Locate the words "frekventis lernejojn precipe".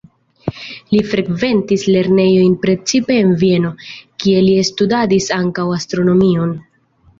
1.09-3.19